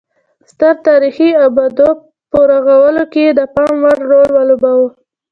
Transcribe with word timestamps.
ستر 0.49 0.73
تاریخي 0.87 1.29
ابدو 1.47 1.89
په 2.31 2.39
رغولو 2.51 3.03
کې 3.11 3.21
یې 3.27 3.31
د 3.39 3.41
پام 3.55 3.73
وړ 3.83 3.99
رول 4.11 4.29
ولوباوه 4.33 4.89